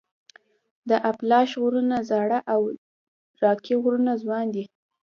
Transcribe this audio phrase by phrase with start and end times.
[0.89, 2.61] د اپلاش غرونه زاړه او
[3.43, 4.63] راکي غرونه ځوان دي.